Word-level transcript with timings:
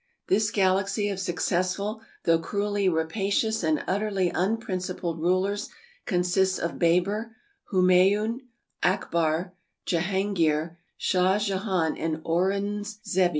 This 0.29 0.49
galaxy 0.49 1.09
of 1.09 1.19
successful 1.19 2.01
though 2.23 2.39
cruelly 2.39 2.89
rapacious 2.89 3.61
and 3.61 3.83
utterly 3.85 4.31
unprincipled 4.33 5.19
rulers 5.21 5.69
consists 6.07 6.57
of 6.57 6.79
Baber, 6.79 7.35
Humayoon, 7.71 8.39
Akbar, 8.81 9.53
Jehangeer, 9.85 10.79
Shah 10.97 11.37
Jehan, 11.37 11.97
and 11.97 12.17
Aurungzebe. 12.25 13.29